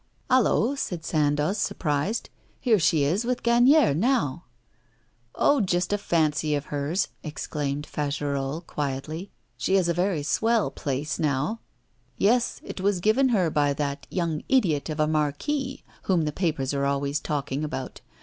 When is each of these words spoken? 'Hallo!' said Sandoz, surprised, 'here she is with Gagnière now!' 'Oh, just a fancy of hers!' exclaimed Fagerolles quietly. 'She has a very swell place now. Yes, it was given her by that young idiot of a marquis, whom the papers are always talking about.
'Hallo!' 0.31 0.73
said 0.73 1.05
Sandoz, 1.05 1.59
surprised, 1.59 2.31
'here 2.59 2.79
she 2.79 3.03
is 3.03 3.23
with 3.23 3.43
Gagnière 3.43 3.95
now!' 3.95 4.45
'Oh, 5.35 5.61
just 5.61 5.93
a 5.93 5.97
fancy 5.99 6.55
of 6.55 6.65
hers!' 6.73 7.09
exclaimed 7.21 7.85
Fagerolles 7.85 8.65
quietly. 8.65 9.29
'She 9.57 9.75
has 9.75 9.87
a 9.87 9.93
very 9.93 10.23
swell 10.23 10.71
place 10.71 11.19
now. 11.19 11.59
Yes, 12.17 12.59
it 12.63 12.81
was 12.81 12.99
given 12.99 13.29
her 13.29 13.51
by 13.51 13.73
that 13.73 14.07
young 14.09 14.41
idiot 14.49 14.89
of 14.89 14.99
a 14.99 15.05
marquis, 15.05 15.83
whom 16.05 16.23
the 16.23 16.31
papers 16.31 16.73
are 16.73 16.85
always 16.85 17.19
talking 17.19 17.63
about. 17.63 18.01